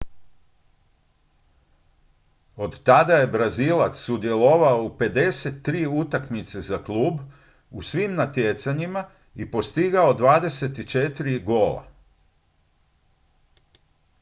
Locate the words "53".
4.99-5.85